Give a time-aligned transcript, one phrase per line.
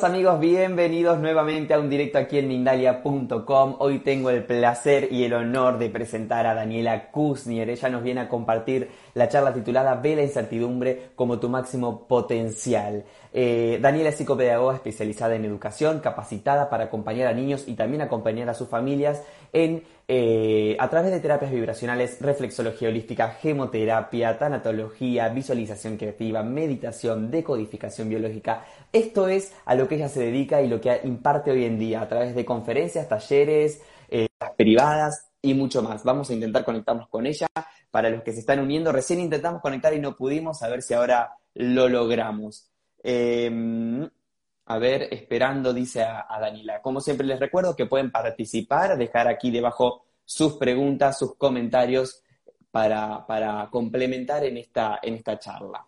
[0.00, 3.76] Amigos, bienvenidos nuevamente a un directo aquí en Mindalia.com.
[3.78, 7.68] Hoy tengo el placer y el honor de presentar a Daniela Kuznier.
[7.68, 13.04] Ella nos viene a compartir la charla titulada Ve la incertidumbre como tu máximo potencial.
[13.34, 18.48] Eh, Daniela es psicopedagoga especializada en educación, capacitada para acompañar a niños y también acompañar
[18.48, 19.22] a sus familias
[19.52, 28.08] en, eh, a través de terapias vibracionales, reflexología holística, gemoterapia, tanatología, visualización creativa, meditación, decodificación
[28.08, 28.64] biológica.
[28.92, 32.02] Esto es a lo que ella se dedica y lo que imparte hoy en día
[32.02, 36.04] a través de conferencias, talleres, eh, privadas y mucho más.
[36.04, 37.46] Vamos a intentar conectarnos con ella.
[37.90, 40.94] Para los que se están uniendo, recién intentamos conectar y no pudimos, a ver si
[40.94, 42.70] ahora lo logramos.
[43.02, 44.08] Em,
[44.72, 46.80] a ver, esperando, dice a, Daniela.
[46.80, 52.22] Como siempre les recuerdo que pueden participar, dejar aquí debajo sus preguntas, sus comentarios
[52.70, 55.86] para, complementar en esta, en esta charla.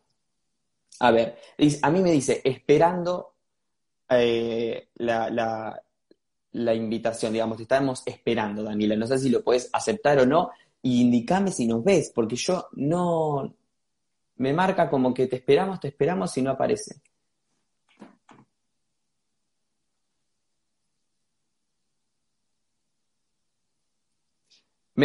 [1.00, 1.38] A ver,
[1.80, 3.36] a mí me dice, esperando
[4.10, 5.80] eh, la,
[6.52, 8.96] la, invitación, digamos, estamos esperando, Daniela.
[8.96, 10.50] No sé si lo puedes aceptar o no,
[10.82, 13.50] y indicame si nos ves, porque yo no,
[14.36, 17.00] me marca como que te esperamos, te esperamos y no aparece.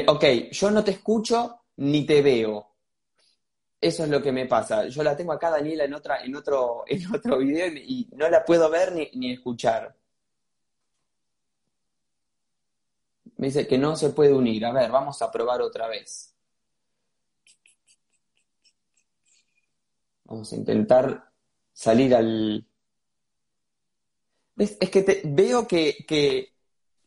[0.08, 2.68] Ok, yo no te escucho ni te veo.
[3.82, 4.88] Eso es lo que me pasa.
[4.88, 8.44] Yo la tengo acá, Daniela, en, otra, en, otro, en otro video y, no la
[8.44, 9.96] puedo ver ni, ni escuchar.
[13.38, 14.66] Me dice que no se puede unir.
[14.66, 16.36] A ver, vamos a probar otra vez.
[20.26, 21.32] Vamos a intentar
[21.74, 22.68] salir al...
[24.56, 24.78] ¿Ves?
[24.80, 26.06] Es que te, veo que...
[26.06, 26.54] que...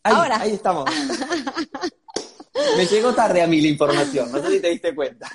[0.03, 0.41] Ahora.
[0.41, 0.91] ahí estamos.
[2.77, 5.31] Me llegó tarde a mí la información, no sé si te diste cuenta.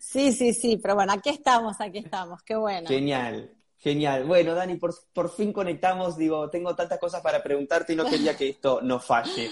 [0.00, 2.88] Sí, sí, sí, pero bueno, aquí estamos, aquí estamos, qué bueno.
[2.88, 4.24] Genial, genial.
[4.24, 8.36] Bueno, Dani, por, por fin conectamos, digo, tengo tantas cosas para preguntarte y no quería
[8.36, 9.50] que esto no falle.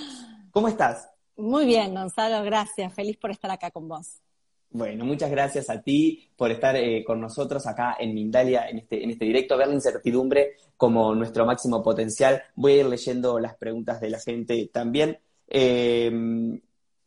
[0.51, 1.09] ¿Cómo estás?
[1.37, 2.93] Muy bien, Gonzalo, gracias.
[2.95, 4.21] Feliz por estar acá con vos.
[4.73, 9.03] Bueno, muchas gracias a ti por estar eh, con nosotros acá en Mindalia, en este,
[9.03, 12.41] en este directo, ver la incertidumbre como nuestro máximo potencial.
[12.55, 15.19] Voy a ir leyendo las preguntas de la gente también.
[15.49, 16.61] Eh,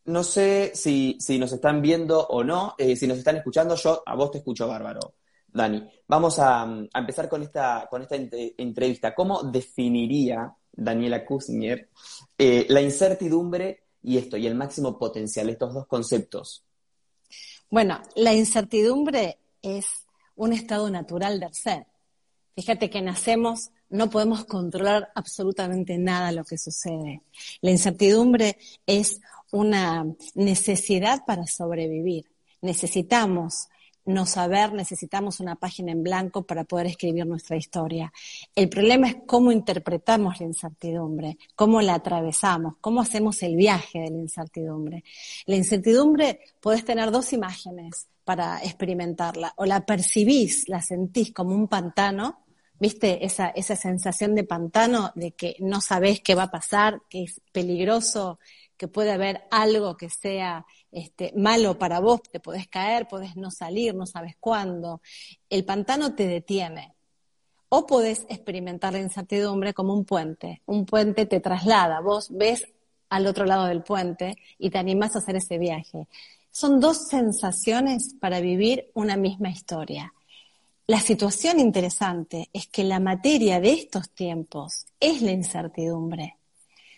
[0.06, 4.14] no sé si, nos están viendo o no, eh, si nos están escuchando, yo a
[4.14, 5.14] vos te escucho bárbaro,
[5.48, 5.88] Dani.
[6.08, 9.14] Vamos a, empezar con esta, con esta entrevista.
[9.14, 11.88] ¿Cómo definiría Daniela Kuznier
[12.36, 16.64] la incertidumbre y esto, y el máximo potencial, estos dos conceptos?
[17.70, 19.86] Bueno, la incertidumbre es
[20.36, 21.86] un estado natural del ser.
[22.54, 27.22] Fíjate que nacemos, no podemos controlar absolutamente nada lo que sucede.
[27.62, 29.20] La incertidumbre es
[29.54, 30.04] una
[30.34, 32.26] necesidad para sobrevivir.
[32.60, 33.68] Necesitamos
[34.04, 38.12] no saber, necesitamos una página en blanco para poder escribir nuestra historia.
[38.54, 44.10] El problema es cómo interpretamos la incertidumbre, cómo la atravesamos, cómo hacemos el viaje de
[44.10, 45.04] la incertidumbre.
[45.46, 49.54] La incertidumbre puedes tener dos imágenes para experimentarla.
[49.56, 52.40] O la percibís, la sentís como un pantano,
[52.80, 53.24] ¿viste?
[53.24, 57.40] Esa, esa sensación de pantano, de que no sabés qué va a pasar, que es
[57.52, 58.40] peligroso,
[58.76, 63.50] que puede haber algo que sea este, malo para vos, te podés caer, podés no
[63.50, 65.00] salir, no sabes cuándo.
[65.48, 66.94] El pantano te detiene.
[67.68, 70.62] O podés experimentar la incertidumbre como un puente.
[70.66, 72.64] Un puente te traslada, vos ves
[73.08, 76.08] al otro lado del puente y te animás a hacer ese viaje.
[76.50, 80.12] Son dos sensaciones para vivir una misma historia.
[80.86, 86.36] La situación interesante es que la materia de estos tiempos es la incertidumbre.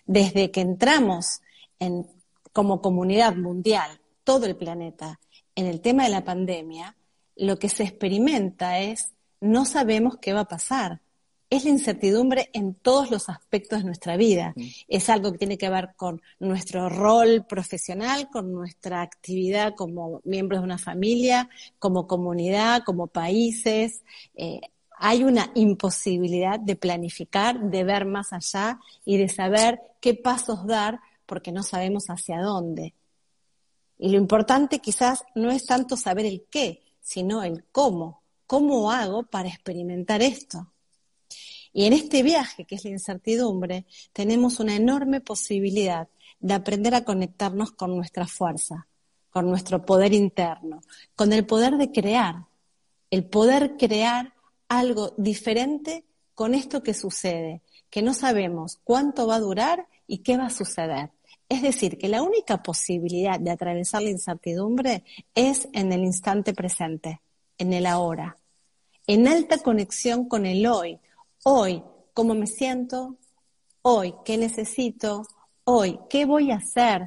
[0.05, 1.41] Desde que entramos
[1.79, 2.07] en
[2.53, 5.21] como comunidad mundial, todo el planeta,
[5.55, 6.97] en el tema de la pandemia,
[7.37, 11.01] lo que se experimenta es no sabemos qué va a pasar.
[11.49, 14.53] Es la incertidumbre en todos los aspectos de nuestra vida.
[14.89, 20.61] Es algo que tiene que ver con nuestro rol profesional, con nuestra actividad como miembros
[20.61, 24.03] de una familia, como comunidad, como países.
[24.35, 24.61] Eh,
[24.99, 31.01] hay una imposibilidad de planificar, de ver más allá y de saber qué pasos dar
[31.27, 32.95] porque no sabemos hacia dónde.
[33.99, 38.23] Y lo importante quizás no es tanto saber el qué, sino el cómo.
[38.47, 40.73] ¿Cómo hago para experimentar esto?
[41.73, 46.09] Y en este viaje, que es la incertidumbre, tenemos una enorme posibilidad
[46.41, 48.87] de aprender a conectarnos con nuestra fuerza,
[49.31, 50.81] con nuestro poder interno,
[51.15, 52.47] con el poder de crear,
[53.11, 54.33] el poder crear
[54.69, 60.37] algo diferente con esto que sucede, que no sabemos cuánto va a durar y qué
[60.37, 61.11] va a suceder.
[61.49, 65.05] Es decir, que la única posibilidad de atravesar la incertidumbre
[65.35, 67.21] es en el instante presente,
[67.57, 68.37] en el ahora,
[69.07, 70.99] en alta conexión con el hoy.
[71.45, 73.17] Hoy, ¿cómo me siento?
[73.83, 75.23] Hoy, ¿qué necesito?
[75.63, 77.07] Hoy, ¿qué voy a hacer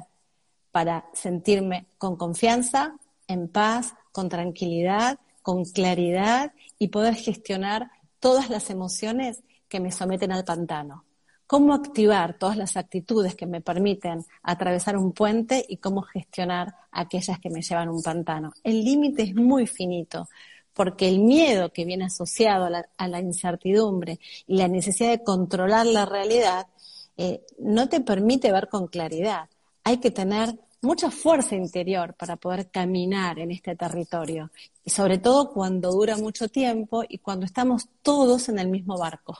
[0.70, 2.96] para sentirme con confianza,
[3.26, 10.32] en paz, con tranquilidad, con claridad y poder gestionar todas las emociones que me someten
[10.32, 11.04] al pantano?
[11.50, 17.40] Cómo activar todas las actitudes que me permiten atravesar un puente y cómo gestionar aquellas
[17.40, 18.52] que me llevan a un pantano.
[18.62, 20.28] El límite es muy finito,
[20.72, 22.66] porque el miedo que viene asociado
[22.96, 26.68] a la, incertidumbre y la necesidad de controlar la realidad
[27.16, 29.48] eh, no te permite ver con claridad.
[29.82, 34.52] Hay que tener mucha fuerza interior para poder caminar en este territorio,
[34.84, 39.36] y sobre todo cuando dura mucho tiempo y cuando estamos todos en el mismo barco.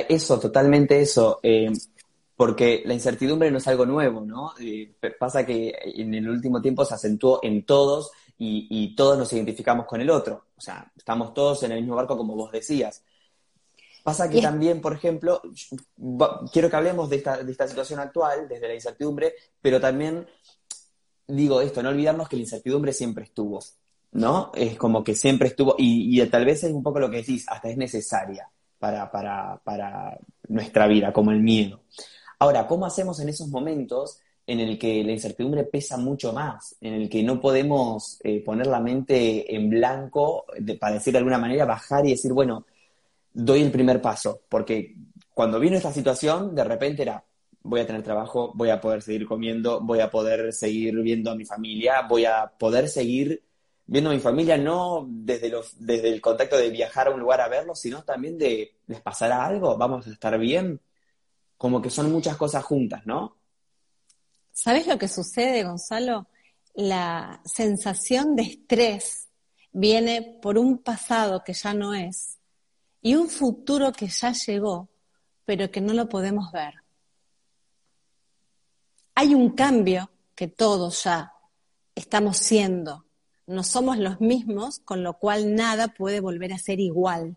[0.00, 1.40] Eso, totalmente eso.
[1.42, 1.70] Eh,
[2.36, 4.52] porque la incertidumbre no es algo nuevo, ¿no?
[4.60, 9.86] Eh, pasa que en el último tiempo se acentuó en todos y, todos nos identificamos
[9.86, 10.46] con el otro.
[10.56, 13.04] O sea, estamos todos en el mismo barco, como vos decías.
[14.02, 15.40] Pasa que también, por ejemplo,
[16.52, 20.26] quiero que hablemos de esta, de esta situación actual, desde la incertidumbre, pero también
[21.26, 23.60] digo esto, no olvidarnos que la incertidumbre siempre estuvo,
[24.12, 24.52] ¿no?
[24.54, 27.46] Es como que siempre estuvo, y, y tal vez es un poco lo que decís,
[27.48, 28.50] hasta es necesaria
[29.10, 31.80] para, para, nuestra vida, como el miedo.
[32.38, 36.94] Ahora, ¿cómo hacemos en esos momentos en el que la incertidumbre pesa mucho más, en
[36.94, 40.44] el que no podemos eh, poner la mente en blanco,
[40.78, 42.66] para decir de alguna manera, bajar y decir, bueno,
[43.32, 44.94] doy el primer paso, porque
[45.32, 47.24] cuando vino esta situación, de repente era,
[47.62, 51.34] voy a tener trabajo, voy a poder seguir comiendo, voy a poder seguir viendo a
[51.34, 53.42] mi familia, voy a poder seguir
[53.86, 57.48] viendo a mi familia, no desde, desde el contacto de viajar a un lugar a
[57.48, 59.76] verlos, sino también de, ¿les pasará algo?
[59.76, 60.80] ¿Vamos a estar bien?
[61.56, 63.36] Como que son muchas cosas juntas, ¿no?
[64.52, 66.28] ¿Sabes lo que sucede, Gonzalo?
[66.74, 69.28] La sensación de estrés
[69.72, 72.38] viene por un pasado que ya no es
[73.02, 74.88] y un futuro que ya llegó,
[75.44, 76.74] pero que no lo podemos ver.
[79.14, 81.32] Hay un cambio que todos ya
[81.94, 83.04] estamos siendo,
[83.46, 87.36] no somos los mismos, con lo cual nada puede volver a ser igual.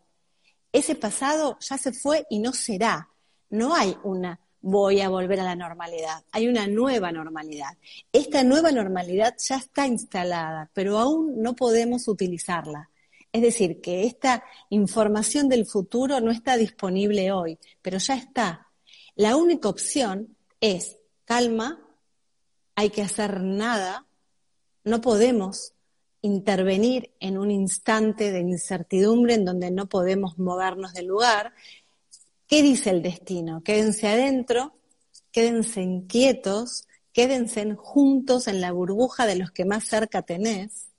[0.72, 3.10] Ese pasado ya se fue y no será.
[3.50, 6.24] No hay una voy a volver a la normalidad.
[6.32, 7.78] Hay una nueva normalidad.
[8.12, 12.90] Esta nueva normalidad ya está instalada, pero aún no podemos utilizarla.
[13.32, 18.68] Es decir, que esta información del futuro no está disponible hoy, pero ya está.
[19.16, 21.80] La única opción es calma,
[22.76, 24.06] hay que hacer nada,
[24.84, 25.74] no podemos
[26.28, 31.54] intervenir en un instante de incertidumbre en donde no podemos movernos del lugar.
[32.48, 33.64] ¿Qué dice el destino?
[33.64, 34.74] Quédense adentro,
[35.32, 40.90] quédense inquietos, quédense juntos en la burbuja de los que más cerca tenés.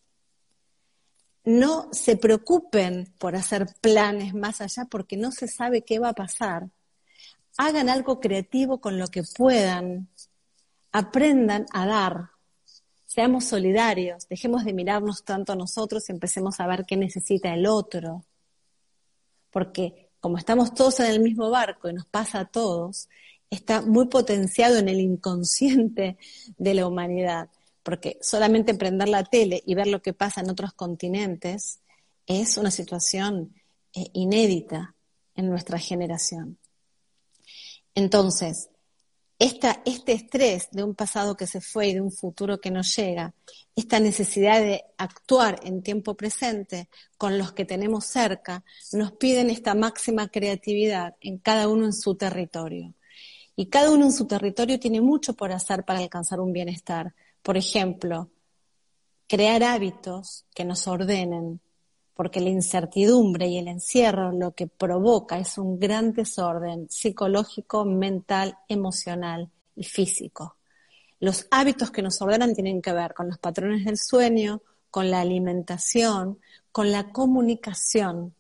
[1.45, 6.15] No se preocupen por hacer planes más allá porque no se sabe qué va a
[6.15, 6.69] pasar.
[7.57, 10.09] Hagan algo creativo con lo que puedan.
[10.93, 12.31] Aprendan a dar,
[13.19, 17.67] seamos solidarios, dejemos de mirarnos tanto a nosotros y empecemos a ver qué necesita el
[17.67, 18.25] otro.
[19.51, 23.09] Porque como estamos todos en el mismo barco y nos pasa a todos,
[23.51, 26.17] está muy potenciado en el inconsciente
[26.59, 27.49] de la humanidad.
[27.83, 31.81] Porque solamente prender la tele y ver lo que pasa en otros continentes
[32.25, 33.53] es una situación
[33.95, 34.95] eh, inédita
[35.35, 36.57] en nuestra generación.
[37.97, 38.69] Entonces,
[39.39, 43.35] este estrés de un pasado que se fue y de un futuro que no llega,
[43.77, 49.75] esta necesidad de actuar en tiempo presente con los que tenemos cerca, nos piden esta
[49.75, 52.95] máxima creatividad en cada uno en su territorio.
[53.55, 57.15] Y cada uno en su territorio tiene mucho por hacer para alcanzar un bienestar.
[57.43, 58.31] Por ejemplo,
[59.29, 61.61] crear hábitos que nos ordenen,
[62.19, 68.59] porque la incertidumbre y el encierro lo que provoca es un gran desorden psicológico, mental,
[68.67, 70.57] emocional y físico.
[71.21, 75.21] Los hábitos que nos ordenan tienen que ver con los patrones del sueño, con la
[75.21, 76.41] alimentación,
[76.73, 78.35] con la comunicación.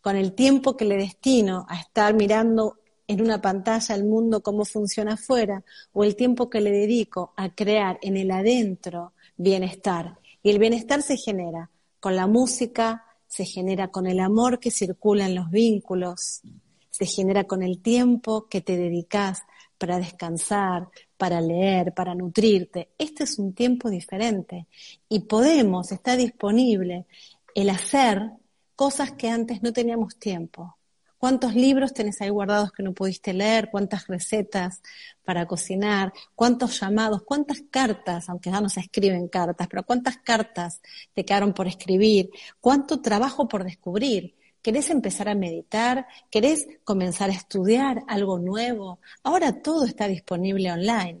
[0.00, 2.78] con el tiempo que le destino a estar mirando
[3.08, 7.48] en una pantalla el mundo cómo funciona afuera, o el tiempo que le dedico a
[7.52, 10.20] crear en el adentro bienestar.
[10.40, 11.71] Y el bienestar se genera
[12.02, 16.42] con la música, se genera con el amor que circula en los vínculos,
[16.90, 19.42] se genera con el tiempo que te dedicas
[19.78, 22.90] para descansar, para leer, para nutrirte.
[22.98, 24.66] Este es un tiempo diferente
[25.08, 27.06] y podemos, está disponible
[27.54, 28.32] el hacer
[28.74, 30.76] cosas que antes no teníamos tiempo.
[31.22, 33.70] ¿Cuántos libros tenés ahí guardados que no pudiste leer?
[33.70, 34.82] ¿Cuántas recetas
[35.24, 36.12] para cocinar?
[36.34, 37.22] ¿Cuántos llamados?
[37.22, 40.80] ¿Cuántas cartas, aunque ya no se escriben cartas, pero cuántas cartas
[41.14, 42.30] te quedaron por escribir?
[42.60, 44.34] ¿Cuánto trabajo por descubrir?
[44.60, 46.08] ¿Querés empezar a meditar?
[46.28, 48.98] ¿Querés comenzar a estudiar algo nuevo?
[49.22, 51.20] Ahora todo está disponible online.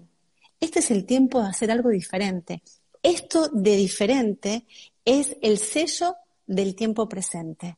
[0.58, 2.64] Este es el tiempo de hacer algo diferente.
[3.04, 4.66] Esto de diferente
[5.04, 7.76] es el sello del tiempo presente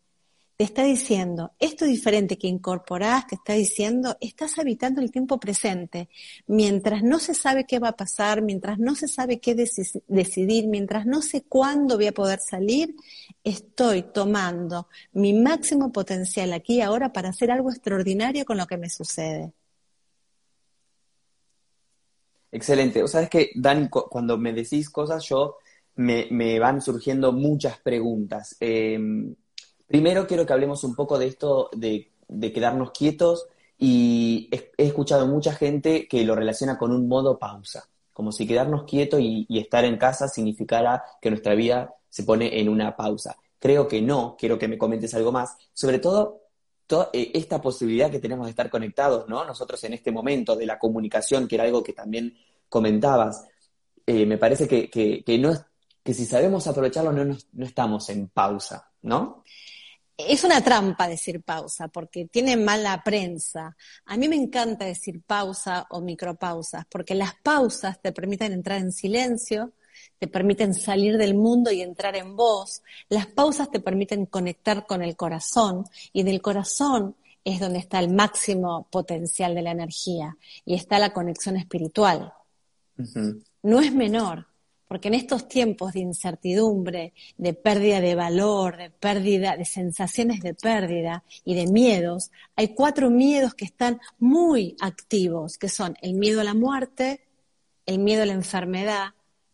[0.57, 6.09] te está diciendo, esto diferente que incorporás, te está diciendo, estás habitando el tiempo presente.
[6.47, 11.07] Mientras no se sabe qué va a pasar, mientras no se sabe qué decidir, mientras
[11.07, 12.95] no sé cuándo voy a poder salir,
[13.43, 18.77] estoy tomando mi máximo potencial aquí y ahora para hacer algo extraordinario con lo que
[18.77, 19.53] me sucede.
[22.53, 23.03] Excelente.
[23.03, 25.57] O sabes que, Dan, cuando me decís cosas, yo
[25.97, 28.57] me, van surgiendo muchas preguntas.
[28.61, 29.35] Eh,
[29.87, 32.11] Primero quiero que hablemos un poco de esto de,
[32.53, 33.47] quedarnos quietos
[33.79, 38.85] y he, escuchado mucha gente que lo relaciona con un modo pausa, como si quedarnos
[38.85, 43.37] quietos y, estar en casa significara que nuestra vida se pone en una pausa.
[43.59, 46.41] Creo que no, quiero que me comentes algo más, sobre todo
[46.87, 49.45] toda eh, esta posibilidad que tenemos de estar conectados, ¿no?
[49.45, 52.37] Nosotros en este momento de la comunicación, que era algo que también
[52.69, 53.47] comentabas,
[54.07, 55.25] eh, me parece que, que,
[56.13, 59.45] si sabemos aprovecharlo no, no estamos en pausa, ¿no?
[60.17, 63.77] Es una trampa decir pausa, porque tiene mala prensa.
[64.07, 68.93] A mí me encanta decir pausa o micropausas, porque las pausas te permiten entrar en
[68.93, 69.73] silencio,
[70.19, 72.83] te permiten salir del mundo y entrar en vos.
[73.09, 78.09] Las pausas te permiten conectar con el corazón, y del corazón es donde está el
[78.09, 82.33] máximo potencial de la energía, y está la conexión espiritual.
[83.63, 84.47] No es menor,
[84.89, 90.55] porque en estos tiempos de incertidumbre, de pérdida de valor, de pérdida, de sensaciones de
[90.55, 96.41] pérdida y de miedos, hay cuatro miedos que están muy activos, que son el miedo
[96.41, 97.25] a la muerte,
[97.87, 99.09] el miedo a la enfermedad,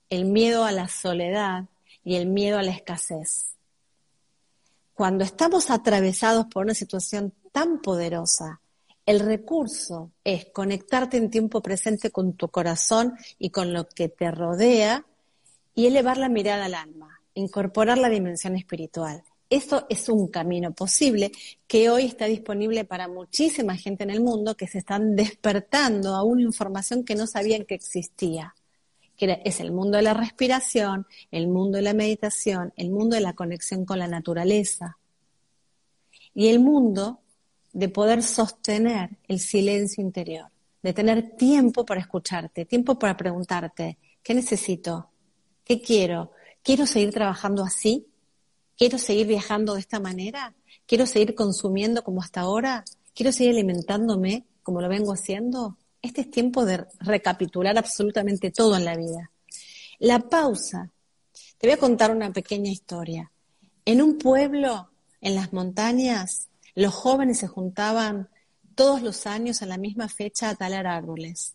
[0.09, 1.67] el miedo a la soledad
[2.05, 3.55] y el miedo a la escasez.
[4.95, 8.61] Cuando estamos atravesados por una situación tan poderosa,
[9.07, 14.31] el recurso es conectarte en tiempo presente con tu corazón y con lo que te
[14.31, 15.07] rodea
[15.75, 19.23] y elevar la mirada al alma, incorporar la dimensión espiritual.
[19.49, 21.33] Eso es un camino posible
[21.67, 26.23] que hoy está disponible para muchísima gente en el mundo que se están despertando a
[26.23, 28.55] una información que no sabían que existía,
[29.17, 33.23] que es el mundo de la respiración, el mundo de la meditación, el mundo de
[33.23, 34.99] la conexión con la naturaleza
[36.33, 37.19] y el mundo
[37.73, 40.47] de poder sostener el silencio interior,
[40.83, 45.11] de tener tiempo para escucharte, tiempo para preguntarte, ¿qué necesito?
[45.71, 46.33] ¿Qué quiero?
[46.65, 48.09] ¿Quiero seguir trabajando así?
[48.77, 50.53] ¿Quiero seguir viajando de esta manera?
[50.85, 52.85] ¿Quiero seguir consumiendo como hasta ahora?
[53.15, 55.77] ¿Quiero seguir alimentándome como lo vengo haciendo?
[56.03, 59.31] Este es tiempo de recapitular absolutamente todo en la vida.
[60.01, 60.91] La pausa.
[61.59, 63.31] Te voy a contar una pequeña historia.
[63.85, 68.29] En un pueblo, en las montañas, los jóvenes se juntaban
[68.75, 71.55] todos los años a la misma fecha a talar árboles.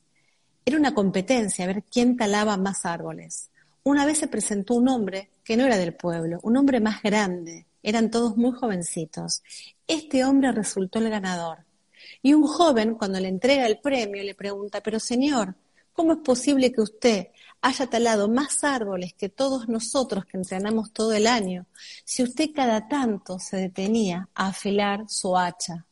[0.64, 3.50] Era una competencia, a ver quién talaba más árboles
[3.86, 7.68] una vez se presentó un hombre que no era del pueblo, un hombre más grande,
[7.84, 9.44] eran todos muy jovencitos.
[9.86, 11.60] Este hombre resultó el ganador.
[12.24, 15.54] Y un joven, cuando le entrega el premio, le pregunta, pero señor,
[15.94, 17.28] ¿cómo es posible que usted
[17.62, 21.68] haya talado más árboles que todos nosotros que entrenamos todo el año,
[22.04, 25.86] si usted cada tanto se detenía a afilar su hacha?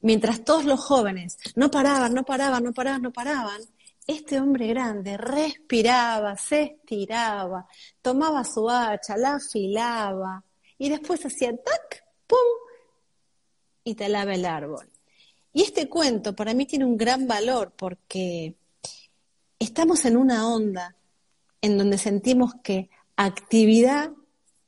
[0.00, 3.62] Mientras todos los jóvenes no paraban, no paraban, no paraban, no paraban,
[4.12, 7.66] este hombre grande respiraba, se estiraba,
[8.00, 10.44] tomaba su hacha, la afilaba
[10.78, 12.38] y después hacía tac, pum,
[13.84, 14.88] y talaba el árbol.
[15.52, 18.54] Y este cuento para mí tiene un gran valor porque
[19.58, 20.96] estamos en una onda
[21.60, 24.10] en donde sentimos que actividad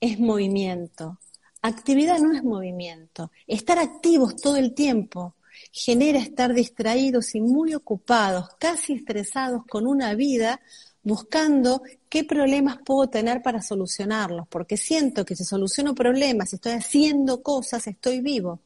[0.01, 1.19] es movimiento.
[1.63, 3.31] Actividad no es movimiento.
[3.47, 5.35] Estar activos todo el tiempo
[5.77, 10.61] genera estar distraídos y muy ocupados, casi estresados con una vida
[11.03, 16.75] buscando qué problemas puedo tener para solucionarlos, porque siento que si soluciono problemas, si estoy
[16.75, 18.61] haciendo cosas, estoy vivo.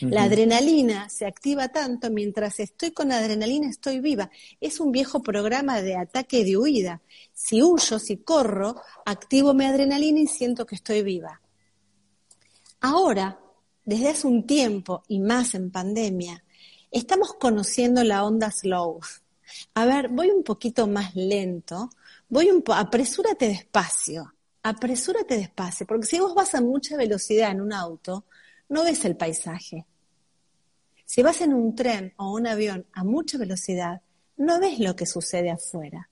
[0.00, 4.30] La adrenalina se activa tanto, mientras estoy con adrenalina estoy viva.
[4.60, 7.00] Es un viejo programa de ataque y de huida.
[7.32, 8.76] Si huyo, si corro,
[9.06, 11.40] activo mi adrenalina y siento que estoy viva.
[12.80, 13.40] Ahora,
[13.84, 16.44] desde hace un tiempo y más en pandemia,
[16.90, 19.00] estamos conociendo la onda slow.
[19.74, 21.90] A ver, voy un poquito más lento,
[22.28, 27.60] voy un po apresúrate despacio, apresúrate despacio, porque si vos vas a mucha velocidad en
[27.60, 28.24] un auto,
[28.68, 29.86] no ves el paisaje.
[31.04, 34.00] Si vas en un tren o un avión a mucha velocidad,
[34.36, 36.08] no ves lo que sucede afuera.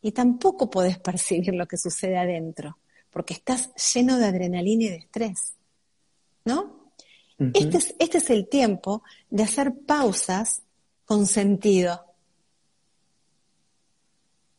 [0.00, 2.78] Y tampoco podés percibir lo que sucede adentro,
[3.10, 5.54] porque estás lleno de adrenalina y de estrés.
[6.44, 6.83] ¿No?
[7.52, 10.62] Este, es, este es el tiempo de hacer pausas
[11.04, 12.04] con sentido.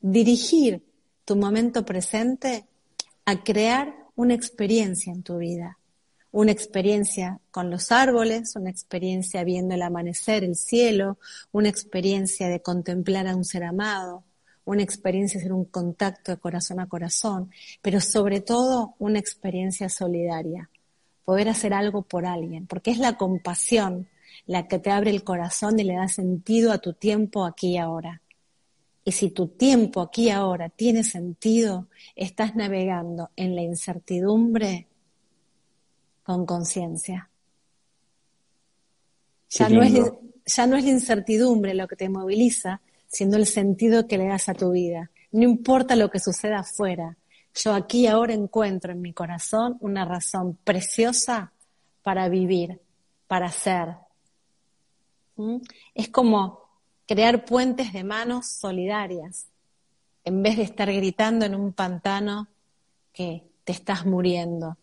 [0.01, 0.83] Dirigir
[1.23, 2.65] tu momento presente
[3.25, 5.77] a crear una experiencia en tu vida
[6.35, 11.17] una experiencia con los árboles, una experiencia viendo el amanecer, el cielo,
[11.53, 14.25] una experiencia de contemplar a un ser amado,
[14.65, 17.51] una experiencia de hacer un contacto de corazón a corazón,
[17.81, 20.69] pero sobre todo una experiencia solidaria,
[21.25, 24.07] poder hacer algo por alguien, porque es la compasión
[24.45, 27.77] la que te abre el corazón y le da sentido a tu tiempo aquí y
[27.77, 28.21] ahora.
[29.03, 34.87] Y si tu tiempo aquí y ahora tiene sentido, estás navegando en la incertidumbre
[36.23, 37.29] con conciencia.
[39.49, 39.93] Ya no, es,
[40.45, 44.49] ya no es la incertidumbre lo que te moviliza, sino el sentido que le das
[44.49, 45.11] a tu vida.
[45.31, 47.15] No importa lo que suceda afuera,
[47.55, 51.53] yo aquí ahora encuentro en mi corazón una razón preciosa
[52.03, 52.79] para vivir,
[53.27, 53.95] para ser.
[55.37, 55.57] ¿Mm?
[55.93, 56.59] Es como
[57.07, 59.47] crear puentes de manos solidarias,
[60.23, 62.47] en vez de estar gritando en un pantano
[63.13, 64.77] que te estás muriendo.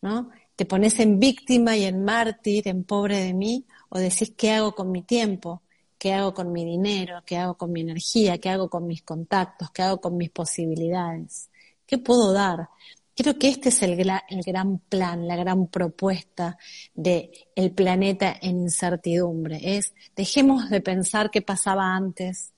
[0.00, 0.30] ¿no?
[0.58, 4.74] te pones en víctima y en mártir, en pobre de mí, o decís qué hago
[4.74, 5.62] con mi tiempo,
[5.98, 9.70] qué hago con mi dinero, qué hago con mi energía, qué hago con mis contactos,
[9.70, 11.48] qué hago con mis posibilidades,
[11.88, 12.68] qué puedo dar.
[13.16, 16.56] Creo que este es el, gran plan, la gran propuesta
[16.94, 19.58] de el planeta en incertidumbre.
[19.60, 22.52] Es dejemos de pensar qué pasaba antes,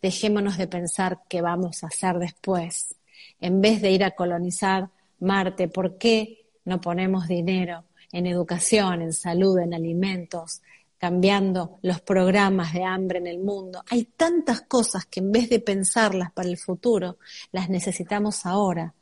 [0.00, 2.96] dejémonos de pensar qué vamos a hacer después.
[3.40, 4.88] En vez de ir a colonizar
[5.20, 10.62] Marte, ¿por qué no ponemos dinero en educación, en salud, en alimentos,
[11.02, 13.82] cambiando los programas de hambre en el mundo.
[13.88, 17.18] Hay tantas cosas que en vez de pensarlas para el futuro,
[17.50, 18.94] las necesitamos ahora.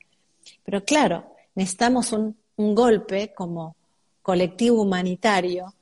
[0.64, 3.76] Pero claro, necesitamos un, golpe como
[4.22, 5.74] colectivo humanitario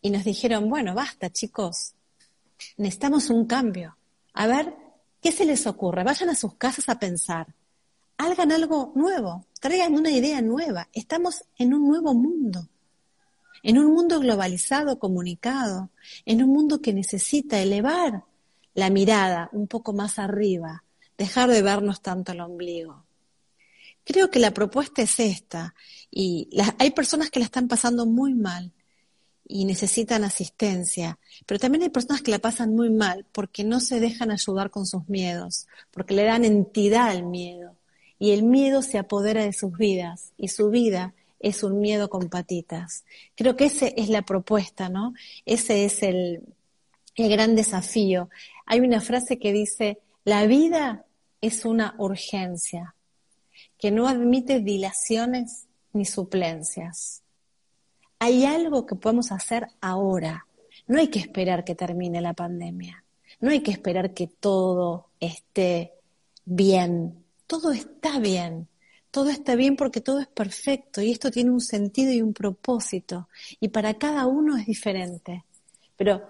[0.00, 1.94] y nos dijeron, bueno, basta chicos,
[2.76, 3.96] necesitamos un cambio.
[4.34, 4.76] A ver,
[5.20, 6.04] ¿qué se les ocurre?
[6.04, 7.48] Vayan a sus casas a pensar
[8.18, 10.88] hagan algo nuevo, traigan una idea nueva.
[10.92, 12.68] Estamos en un nuevo mundo,
[13.62, 15.90] en un mundo globalizado, comunicado,
[16.24, 18.24] en un mundo que necesita elevar
[18.74, 20.84] la mirada un poco más arriba,
[21.18, 23.04] dejar de vernos tanto el ombligo.
[24.04, 25.74] Creo que la propuesta es esta
[26.10, 26.48] y
[26.78, 28.72] hay personas que la están pasando muy mal
[29.46, 34.00] y necesitan asistencia, pero también hay personas que la pasan muy mal porque no se
[34.00, 37.76] dejan ayudar con sus miedos, porque le dan entidad al miedo
[38.18, 42.28] y el miedo se apodera de sus vidas y su vida es un miedo con
[42.28, 43.04] patitas.
[43.34, 45.14] Creo que esa es la propuesta, ¿no?
[45.44, 46.42] Ese es el,
[47.16, 48.30] el gran desafío.
[48.66, 51.04] Hay una frase que dice, la vida
[51.40, 52.94] es una urgencia
[53.78, 57.22] que no admite dilaciones ni suplencias.
[58.18, 60.46] Hay algo que podemos hacer ahora.
[60.86, 63.04] No hay que esperar que termine la pandemia.
[63.40, 65.92] No hay que esperar que todo esté
[66.44, 68.66] bien todo está bien.
[69.12, 73.28] Todo está bien porque todo es perfecto y esto tiene un sentido y un propósito
[73.60, 75.44] y para cada uno es diferente.
[75.96, 76.22] Pero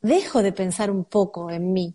[0.00, 1.94] dejo de pensar un poco en mí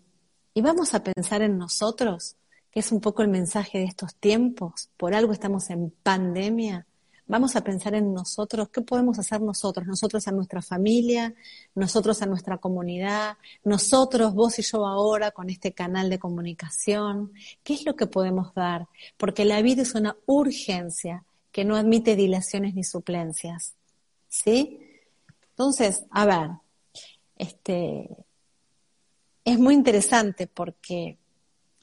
[0.52, 2.36] y vamos a pensar en nosotros,
[2.70, 4.90] que es un poco el mensaje de estos tiempos.
[4.98, 6.86] Por algo estamos en pandemia
[7.28, 11.34] Vamos a pensar en nosotros, qué podemos hacer nosotros, nosotros a nuestra familia,
[11.74, 17.32] nosotros a nuestra comunidad, nosotros, vos y yo ahora con este canal de comunicación,
[17.64, 18.86] qué es lo que podemos dar,
[19.16, 23.74] porque la vida es una urgencia que no admite dilaciones ni suplencias.
[24.28, 24.78] ¿Sí?
[25.50, 26.50] Entonces, a ver,
[27.36, 28.08] este,
[29.44, 31.18] es muy interesante porque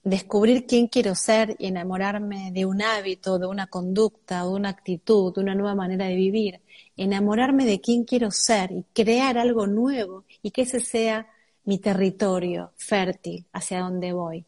[0.03, 5.33] descubrir quién quiero ser y enamorarme de un hábito, de una conducta, de una actitud,
[5.33, 6.61] de una nueva manera de vivir,
[6.97, 11.27] enamorarme de quién quiero ser y crear algo nuevo y que ese sea
[11.65, 14.45] mi territorio fértil hacia donde voy.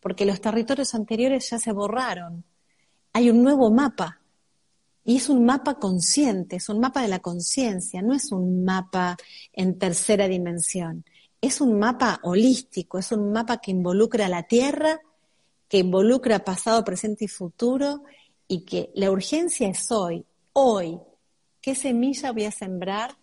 [0.00, 2.44] porque los territorios anteriores ya se borraron.
[3.12, 4.20] Hay un nuevo mapa
[5.04, 9.16] y es un mapa consciente, es un mapa de la conciencia, no es un mapa
[9.52, 11.04] en tercera dimensión.
[11.42, 14.98] Es un mapa holístico, es un mapa que involucra la Tierra,
[15.68, 18.04] que involucra pasado, presente y futuro,
[18.48, 20.24] y que la urgencia es hoy,
[20.54, 20.98] hoy.
[21.60, 23.14] ¿Qué semilla voy a sembrar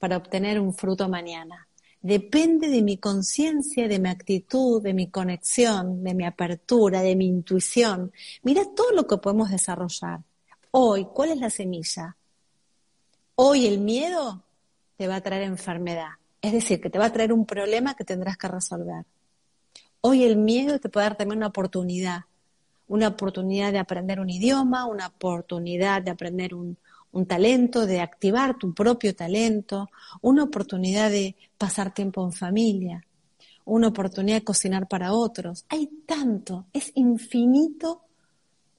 [0.00, 1.68] para obtener un fruto mañana?
[2.00, 7.26] Depende de mi conciencia, de mi actitud, de mi conexión, de mi apertura, de mi
[7.26, 8.10] intuición.
[8.42, 10.20] Mira todo lo que podemos desarrollar
[10.70, 12.16] Hoy, ¿cuál es la semilla?
[13.36, 14.44] Hoy el miedo
[14.96, 18.04] te va a traer enfermedad, es decir, que te va a traer un problema que
[18.04, 19.04] tendrás que resolver.
[20.00, 22.20] Hoy el miedo te puede dar también una oportunidad,
[22.86, 26.76] una oportunidad de aprender un idioma, una oportunidad de aprender un,
[27.26, 29.90] talento, de activar tu propio talento,
[30.22, 33.04] una oportunidad de pasar tiempo en familia,
[33.64, 35.64] una oportunidad de cocinar para otros.
[35.68, 38.02] Hay tanto, es infinito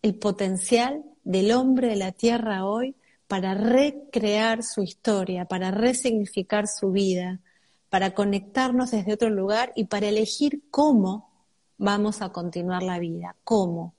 [0.02, 2.95] el potencial del hombre de la tierra hoy
[3.28, 7.41] para recrear su historia, para resignificar su vida,
[7.89, 11.30] para conectarnos desde otro lugar y para elegir cómo
[11.78, 13.93] vamos a continuar la vida, cómo.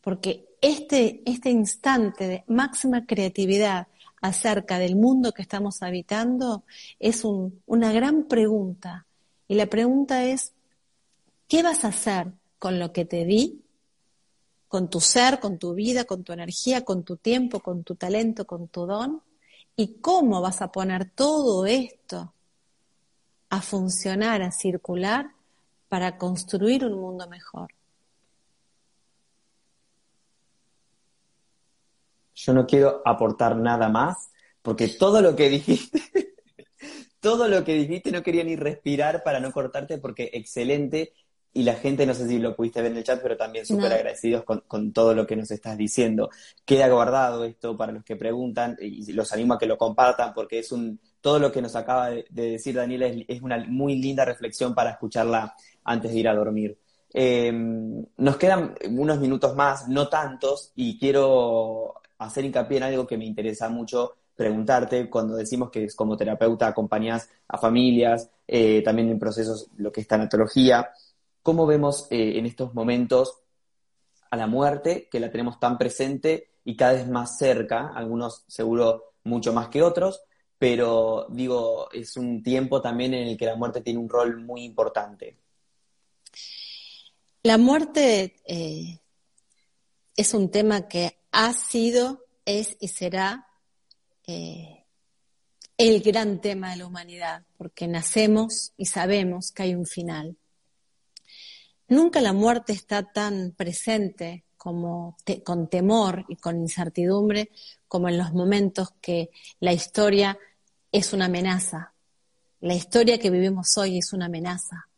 [0.00, 3.88] Porque este, este instante de máxima creatividad
[4.20, 6.64] acerca del mundo que estamos habitando
[6.98, 9.06] es una gran pregunta.
[9.48, 10.54] Y la pregunta es,
[11.48, 13.62] ¿qué vas a hacer con lo que te di
[14.68, 18.46] con tu ser, con tu vida, con tu energía, con tu tiempo, con tu talento,
[18.46, 19.22] con tu don,
[19.76, 22.34] y cómo vas a poner todo esto
[23.50, 25.30] a funcionar, a circular,
[25.88, 27.70] para construir un mundo mejor.
[32.34, 34.30] Yo no quiero aportar nada más,
[34.62, 36.02] porque todo lo que dijiste,
[37.20, 41.14] todo lo que dijiste no quería ni respirar para no cortarte, porque excelente
[41.56, 43.90] y la gente, no sé si lo pudiste ver en el chat, pero también súper
[43.90, 46.28] agradecidos con, todo lo que nos estás diciendo.
[46.66, 50.58] Queda guardado esto para los que preguntan y los animo a que lo compartan porque
[50.58, 54.76] es un, todo lo que nos acaba de, decir Daniela es, una muy linda reflexión
[54.76, 56.78] para escucharla antes de ir a dormir.
[57.12, 63.18] Em, nos quedan unos minutos más, no tantos, y quiero hacer hincapié en algo que
[63.18, 69.18] me interesa mucho preguntarte cuando decimos que como terapeuta acompañas a familias, eh, también en
[69.18, 70.90] procesos, lo que es tanatología.
[71.42, 73.40] ¿Cómo vemos eh, en estos momentos
[74.30, 79.14] a la muerte, que la tenemos tan presente y cada vez más cerca, algunos seguro
[79.24, 80.22] mucho más que otros,
[80.58, 84.64] pero digo, es un tiempo también en el que la muerte tiene un rol muy
[84.64, 85.36] importante.
[87.42, 88.98] La muerte eh,
[90.16, 93.46] es un tema que ha sido, es y será
[94.26, 94.84] eh,
[95.76, 100.38] el gran tema de la humanidad, porque nacemos y sabemos que hay un final.
[101.88, 107.52] Nunca la muerte está tan presente como con temor y con incertidumbre
[107.86, 110.36] como en los momentos que la historia
[110.90, 111.94] es una amenaza.
[112.62, 114.88] La historia que vivimos hoy es una amenaza.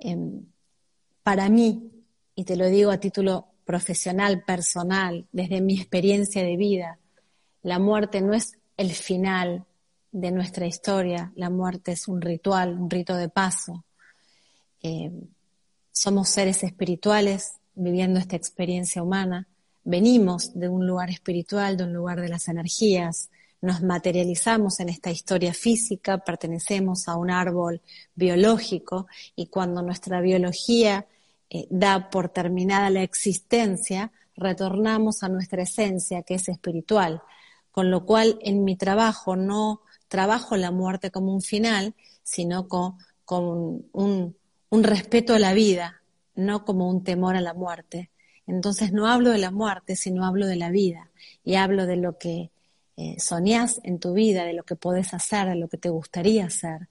[0.00, 0.46] Em,
[1.22, 1.92] para mí,
[2.34, 6.98] y te lo digo a título profesional, personal, desde mi experiencia de vida,
[7.62, 9.64] la muerte no es el final
[10.10, 13.84] de nuestra historia, la muerte es un ritual, un rito de paso.
[14.82, 15.20] Em,
[15.92, 19.46] somos seres espirituales viviendo esta experiencia humana.
[19.84, 23.30] Venimos de un lugar espiritual, de un lugar de las energías.
[23.60, 27.80] Nos materializamos en esta historia física, pertenecemos a un árbol
[28.14, 31.06] biológico y cuando nuestra biología
[31.48, 37.22] eh, da por terminada la existencia, retornamos a nuestra esencia, que es espiritual.
[37.70, 42.96] Con lo cual, en mi trabajo no trabajo la muerte como un final, sino con,
[43.92, 46.02] un respeto a la vida,
[46.36, 48.10] no como un temor a la muerte.
[48.46, 51.10] Entonces no hablo de la muerte, sino hablo de la vida
[51.44, 52.50] y hablo de lo que
[52.96, 56.46] eh, soñás en tu vida, de lo que podés hacer, de lo que te gustaría
[56.46, 56.88] hacer,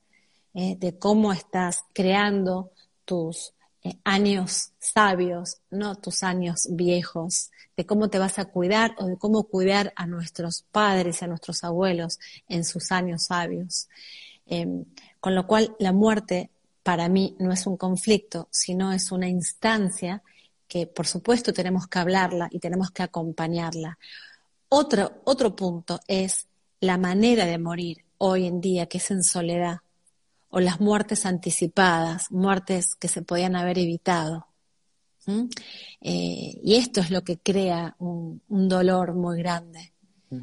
[0.54, 2.72] eh, de cómo estás creando
[3.06, 3.54] tus
[3.84, 9.18] eh, años sabios, no tus años viejos, de cómo te vas a cuidar o de
[9.18, 13.88] cómo cuidar a nuestros padres a nuestros abuelos en sus años sabios.
[14.46, 14.86] Em,
[15.20, 16.52] con lo cual la muerte
[16.86, 20.22] para mí no es un conflicto, sino es una instancia
[20.68, 23.98] que por supuesto tenemos que hablarla y tenemos que acompañarla.
[24.70, 26.46] Otro, otro punto es
[26.82, 29.78] la manera de morir hoy en día, que es en soledad,
[30.50, 34.46] o las muertes anticipadas, muertes que se podían haber evitado.
[36.02, 39.92] Eh, y esto es lo que crea un, un dolor muy grande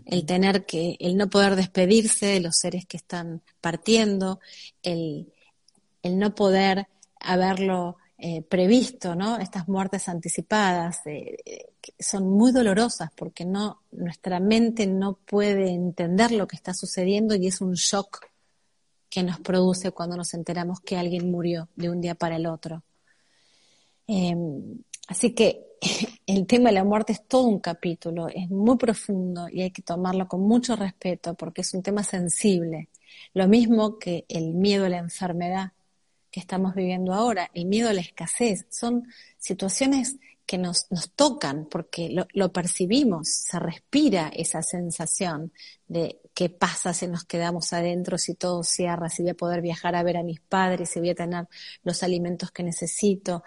[0.07, 4.41] el tener que, el no poder despedirse de los seres que están partiendo,
[4.83, 5.32] el,
[6.03, 6.89] el no poder
[7.21, 9.39] haberlo eh, previsto, ¿no?
[9.39, 16.55] Estas muertes anticipadas eh, son muy dolorosas porque nuestra mente no puede entender lo que
[16.55, 18.27] está sucediendo y es un shock
[19.09, 22.85] que nos produce cuando nos enteramos que alguien murió de un día para el otro.
[24.07, 25.79] Em, así que
[26.27, 29.83] el tema de la muerte es todo un capítulo, es muy profundo y hay que
[29.83, 32.89] tomarlo con mucho respeto porque es un tema sensible.
[33.35, 35.73] Lo mismo que el miedo a la enfermedad
[36.33, 39.07] que estamos viviendo ahora, el miedo a la escasez, son
[39.39, 40.17] situaciones
[40.47, 45.53] que nos, nos tocan porque lo, lo, percibimos, se respira esa sensación
[45.87, 49.95] de qué pasa si nos quedamos adentro, si todo cierra, si voy a poder viajar
[49.95, 51.47] a ver a mis padres, si voy a tener
[51.85, 53.45] los alimentos que necesito.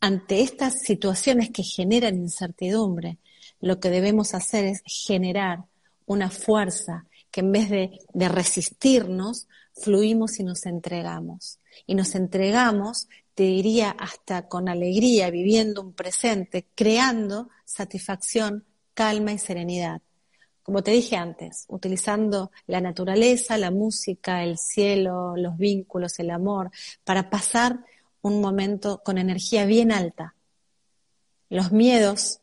[0.00, 3.18] Ante estas situaciones que generan incertidumbre,
[3.60, 5.64] lo que debemos hacer es generar
[6.06, 11.58] una fuerza que en vez de, resistirnos, fluimos y nos entregamos.
[11.86, 19.38] Y nos entregamos, te diría, hasta con alegría, viviendo un presente, creando satisfacción, calma y
[19.38, 20.02] serenidad.
[20.62, 26.70] Como te dije antes, utilizando la naturaleza, la música, el cielo, los vínculos, el amor,
[27.02, 27.80] para pasar
[28.20, 30.36] un momento con energía bien alta.
[31.48, 32.40] Los miedos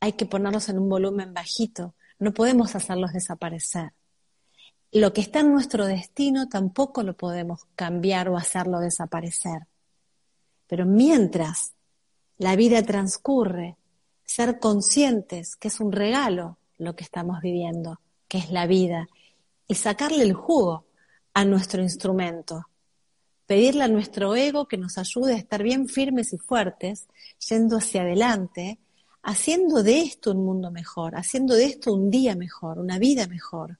[0.00, 3.92] hay que ponerlos en un volumen bajito, no podemos hacerlos desaparecer.
[4.90, 9.66] Lo que está en nuestro destino tampoco lo podemos cambiar o hacerlo desaparecer.
[10.66, 11.74] Pero mientras
[12.38, 13.76] la vida transcurre,
[14.24, 19.06] ser conscientes que es un regalo lo que estamos viviendo, que es la vida,
[19.68, 20.86] y sacarle el jugo
[21.34, 22.66] a nuestro instrumento,
[23.46, 27.08] pedirle a nuestro ego que nos ayude a estar bien firmes y fuertes,
[27.48, 28.78] yendo hacia adelante,
[29.24, 33.78] haciendo de esto un mundo mejor, haciendo de esto un día mejor, una vida mejor.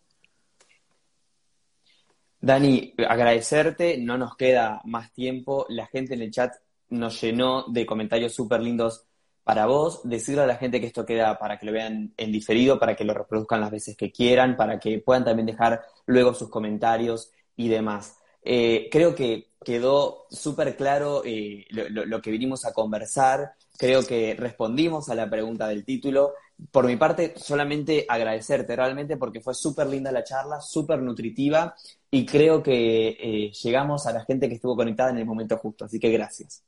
[2.40, 6.52] Dani, agradecerte, no nos queda más tiempo, la gente en el chat
[6.90, 9.07] nos llenó de comentarios súper lindos
[9.42, 12.78] para vos, decirle a la gente que esto queda para que lo vean en diferido,
[12.78, 16.48] para que lo reproduzcan las veces que quieran, para que puedan también dejar luego sus
[16.48, 18.16] comentarios y demás.
[18.42, 23.54] Eh, creo que quedó súper claro eh, lo, que vinimos a conversar.
[23.76, 26.34] Creo que respondimos a la pregunta del título.
[26.70, 31.74] Por mi parte, solamente agradecerte realmente porque fue súper linda la charla, súper nutritiva
[32.10, 35.87] y creo que eh, llegamos a la gente que estuvo conectada en el momento justo.
[35.87, 36.62] Así que gracias.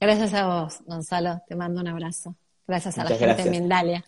[0.00, 1.42] Gracias a vos, Gonzalo.
[1.48, 2.36] Te mando un abrazo.
[2.66, 4.04] Gracias a la gente de Mindalia.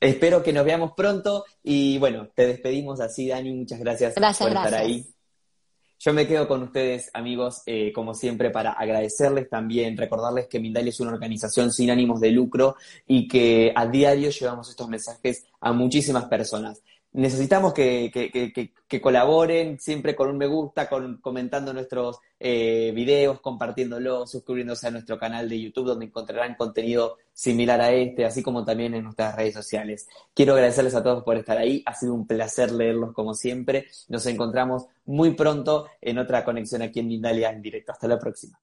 [0.00, 3.52] Espero que nos veamos pronto y bueno, te despedimos así, Dani.
[3.52, 5.06] Muchas gracias, por estar ahí.
[5.98, 10.90] Yo me quedo con ustedes, amigos, eh, como siempre, para agradecerles también, recordarles que Mindalia
[10.90, 15.72] es una organización sin ánimos de lucro y que a diario llevamos estos mensajes a
[15.72, 16.82] muchísimas personas
[17.16, 24.30] necesitamos que, que, colaboren siempre con un me gusta, con, comentando nuestros eh, videos, compartiéndolos,
[24.30, 28.94] suscribiéndose a nuestro canal de YouTube donde encontrarán contenido similar a este, así como también
[28.94, 30.06] en nuestras redes sociales.
[30.34, 33.86] Quiero agradecerles a todos por estar ahí, ha sido un placer leerlos como siempre.
[34.08, 37.92] Nos encontramos muy pronto en otra conexión aquí en Mindalia en directo.
[37.92, 38.60] Hasta la próxima.